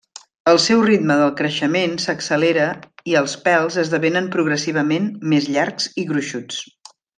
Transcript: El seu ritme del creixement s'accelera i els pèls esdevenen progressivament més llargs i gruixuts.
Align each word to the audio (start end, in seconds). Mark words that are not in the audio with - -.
El 0.51 0.59
seu 0.61 0.79
ritme 0.85 1.17
del 1.19 1.33
creixement 1.41 1.93
s'accelera 2.05 2.65
i 3.13 3.17
els 3.21 3.37
pèls 3.45 3.79
esdevenen 3.85 4.31
progressivament 4.39 5.07
més 5.35 5.51
llargs 5.59 5.91
i 6.05 6.09
gruixuts. 6.15 6.61